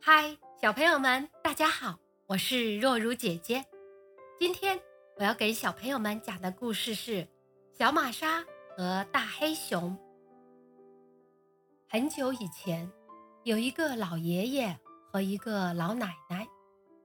[0.00, 3.64] 嗨，小朋友们，大家好，我是若如姐姐。
[4.38, 4.78] 今天
[5.16, 7.22] 我要给小朋友们讲的故事是
[7.72, 8.44] 《小玛莎
[8.76, 9.96] 和大黑熊》。
[11.88, 12.90] 很久以前，
[13.44, 14.76] 有一个老爷爷
[15.10, 16.48] 和一个老奶奶，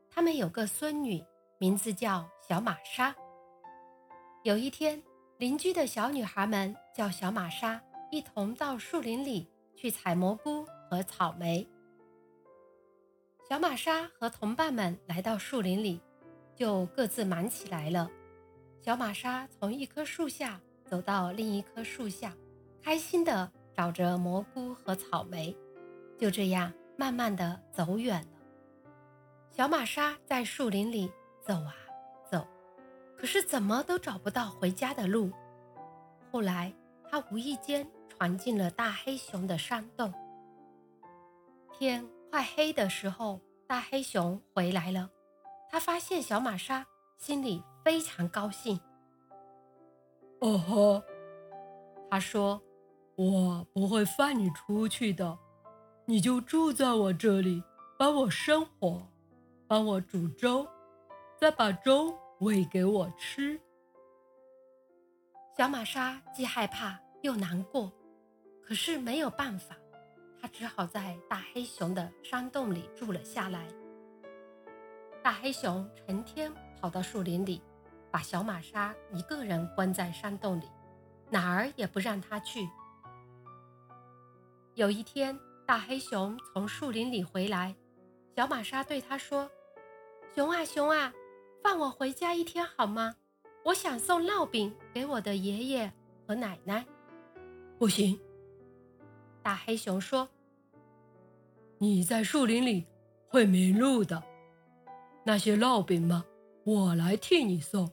[0.09, 1.23] 他们有个孙女，
[1.59, 3.15] 名字叫小玛莎。
[4.43, 5.01] 有一天，
[5.37, 7.79] 邻居的小女孩们叫小玛莎
[8.09, 9.47] 一同到树林里
[9.77, 11.65] 去采蘑菇和草莓。
[13.47, 16.01] 小玛莎和同伴们来到树林里，
[16.55, 18.09] 就各自忙起来了。
[18.81, 22.35] 小玛莎从一棵树下走到另一棵树下，
[22.81, 25.55] 开心地找着蘑菇和草莓。
[26.17, 28.27] 就这样，慢慢地走远了。
[29.51, 31.75] 小玛莎在树林里走啊
[32.29, 32.45] 走，
[33.15, 35.31] 可是怎么都找不到回家的路。
[36.31, 36.73] 后来，
[37.09, 40.11] 她无意间闯进了大黑熊的山洞。
[41.71, 45.09] 天快黑的时候，大黑熊回来了。
[45.69, 46.85] 他发现小玛莎，
[47.17, 48.79] 心里非常高兴。
[50.39, 51.03] 哦吼，
[52.09, 52.59] 他说
[53.15, 55.37] ：“我不会放你出去的，
[56.05, 57.63] 你就住在我这里，
[57.99, 59.07] 帮我生火，
[59.67, 60.67] 帮我煮粥，
[61.39, 63.59] 再把粥喂给我吃。”
[65.55, 67.91] 小玛莎既害怕又难过，
[68.67, 69.77] 可是没有办法。
[70.39, 73.67] 他只好在大黑熊的山洞里住了下来。
[75.23, 77.61] 大黑熊成天跑到树林里，
[78.11, 80.69] 把小玛莎一个人关在山洞里，
[81.29, 82.69] 哪儿也不让她去。
[84.75, 87.75] 有一天，大黑熊从树林里回来，
[88.35, 89.49] 小玛莎对他说
[90.35, 91.11] ：“熊啊熊啊，
[91.63, 93.15] 放我回家一天好吗？
[93.63, 95.91] 我想送烙饼给我的爷爷
[96.27, 96.85] 和奶奶。
[97.79, 98.17] ”“不行。”
[99.47, 100.27] 大黑熊说
[101.79, 102.85] ：“你在树林里
[103.29, 104.21] 会迷路的。
[105.23, 106.25] 那些烙饼吗？
[106.65, 107.89] 我来替你送。”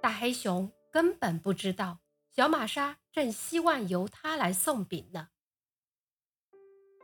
[0.00, 1.98] 大黑熊根本不知道
[2.30, 5.30] 小玛莎正希望由他来送饼呢。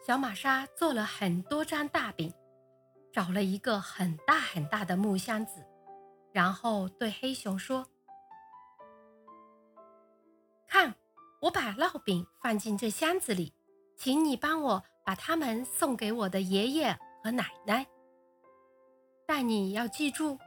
[0.06, 2.32] 小玛莎做了很多张大饼，
[3.12, 5.66] 找了一个很大很大的木箱子，
[6.32, 7.88] 然后对黑熊说
[11.40, 13.54] ：“我把烙饼放进这箱子里，
[13.96, 17.86] 请你帮我把它们送给我的爷爷和奶奶。
[19.26, 20.38] 但你要记住，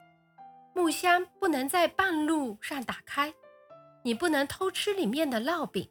[0.75, 3.33] 木箱不能在半路上打开，
[4.03, 5.89] 你不能偷吃里面的烙饼。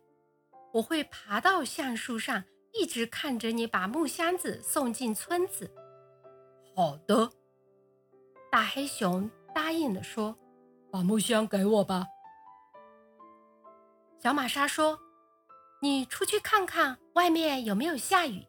[0.73, 5.69] 我会爬到橡树上，一直看着你把木箱子送进村子。
[6.77, 7.31] 好的，
[8.51, 10.39] 大黑熊答应了，说
[10.93, 12.07] ：“把木箱给我吧。”
[14.23, 15.01] 小玛莎说
[15.83, 18.47] ：“你出去看看外面有没有下雨。”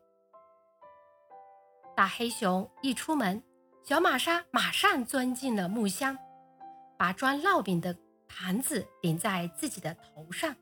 [1.97, 3.41] 大黑熊一出门，
[3.83, 6.15] 小玛莎马上钻进了木箱，
[6.95, 7.97] 把装烙饼的
[8.27, 10.55] 盘子顶在自己的头上。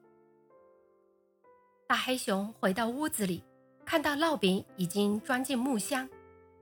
[1.87, 3.43] 大黑熊回到屋子里，
[3.83, 6.07] 看到烙饼已经装进木箱，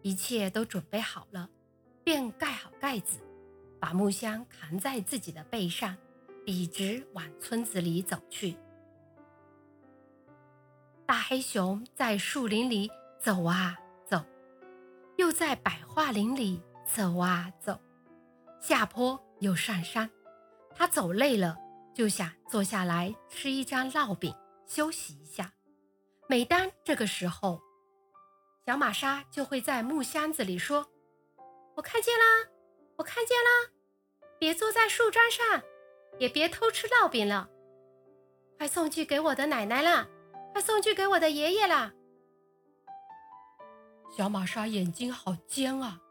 [0.01, 1.47] 一切都准备好了，
[2.03, 3.19] 便盖好盖子，
[3.79, 5.95] 把木箱扛在自己的背上。
[6.49, 8.57] 笔直往村子里走去。
[11.05, 12.89] 大黑熊在树林里
[13.19, 14.25] 走啊走，
[15.15, 16.59] 又在百花林里
[16.91, 17.79] 走啊走，
[18.59, 20.09] 下坡又上山。
[20.73, 21.55] 他走累了，
[21.93, 24.33] 就想坐下来吃一张烙饼，
[24.65, 25.53] 休息一下。
[26.27, 27.61] 每当这个时候，
[28.65, 30.89] 小玛莎就会在木箱子里说
[31.77, 32.49] ：“我看见啦，
[32.95, 33.69] 我看见啦，
[34.39, 35.61] 别坐在树桩上。”
[36.17, 37.49] 也别偷吃烙饼了，
[38.57, 40.07] 快送去给我的奶奶了，
[40.51, 41.93] 快送去给我的爷爷了。
[44.11, 46.01] 小玛莎眼睛好尖啊！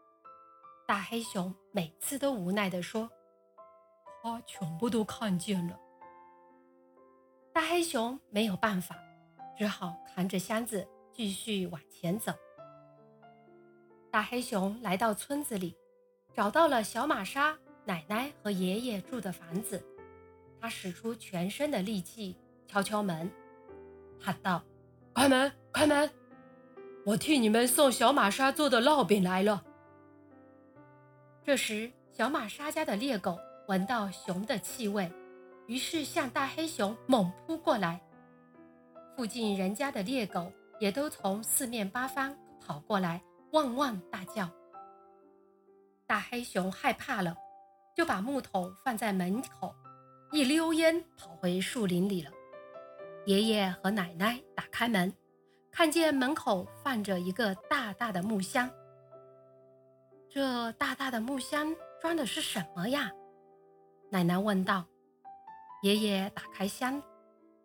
[0.87, 3.07] 大黑熊每次都无奈地说
[4.23, 5.79] ：“他全部都看见了。”
[7.53, 8.95] 大黑熊没有办法，
[9.57, 12.31] 只好扛着箱子继续往前走。
[14.09, 15.75] 大黑熊来到村子里，
[16.33, 19.85] 找到了小玛莎奶奶和爷爷住的房子。
[20.61, 22.35] 他使出全身的力气
[22.67, 23.31] 敲敲门，
[24.19, 24.61] 喊道
[25.15, 26.09] ：“开门，开门！
[27.05, 29.63] 我替你们送小玛莎做的烙饼来了。”
[31.43, 35.11] 这时，小玛莎家的猎狗闻到熊的气味，
[35.67, 38.01] 于是向大黑熊猛扑过来。
[39.15, 43.21] 附近人家的猎狗也都从四面八方跑过来，
[43.53, 44.49] 汪汪大叫。
[46.05, 47.35] 大黑熊害怕了，
[47.95, 49.73] 就把木桶放在门口。
[50.31, 52.31] 一溜烟跑回树林里了。
[53.25, 55.11] 爷爷和奶奶打开门，
[55.71, 58.69] 看见门口放着一个大大的木箱。
[60.29, 63.11] 这大大的木箱装的是什么呀？
[64.11, 64.85] 奶奶问道。
[65.81, 67.01] 爷爷打开箱，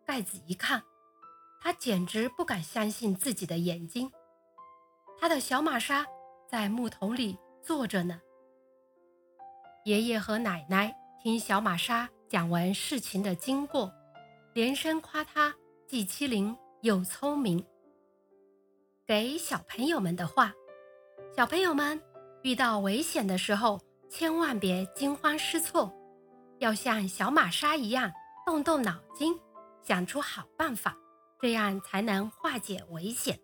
[0.05, 0.81] 盖子一看，
[1.61, 4.11] 他简直不敢相信自己的眼睛。
[5.19, 6.05] 他的小玛莎
[6.49, 8.21] 在木桶里坐着呢。
[9.83, 13.91] 爷爷和奶奶听小玛莎讲完事情的经过，
[14.53, 15.53] 连声夸他
[15.87, 17.65] 既机灵又聪明。
[19.05, 20.53] 给小朋友们的话：
[21.35, 22.01] 小朋友们
[22.41, 23.79] 遇到危险的时候，
[24.09, 25.93] 千万别惊慌失措。
[26.59, 28.11] 要像小玛莎一样
[28.45, 29.37] 动动脑筋，
[29.83, 30.97] 想出好办法，
[31.39, 33.37] 这样才能化解危险。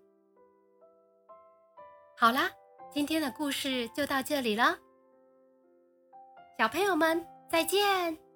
[2.17, 2.49] 好啦，
[2.91, 4.79] 今天的故事就到这里了，
[6.57, 8.30] 小朋友们再见。